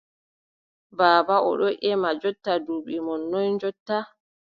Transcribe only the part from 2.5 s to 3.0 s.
duuɓi